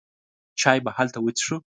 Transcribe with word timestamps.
چای 0.61 0.79
به 0.85 0.91
هلته 0.97 1.19
وڅښو. 1.21 1.57